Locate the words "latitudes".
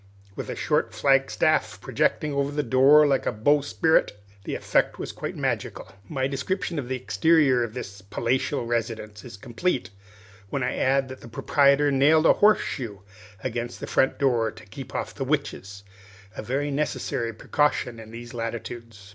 18.33-19.07